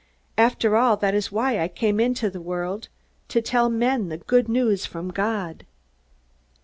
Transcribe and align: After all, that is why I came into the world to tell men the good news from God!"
After 0.39 0.75
all, 0.75 0.97
that 0.97 1.13
is 1.13 1.31
why 1.31 1.59
I 1.59 1.67
came 1.67 1.99
into 1.99 2.31
the 2.31 2.41
world 2.41 2.87
to 3.27 3.39
tell 3.39 3.69
men 3.69 4.09
the 4.09 4.17
good 4.17 4.49
news 4.49 4.83
from 4.83 5.09
God!" 5.11 5.63